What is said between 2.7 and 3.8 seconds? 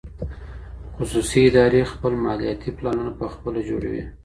پلانونه پخپله